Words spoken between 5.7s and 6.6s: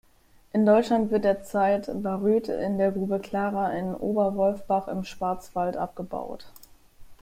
abgebaut.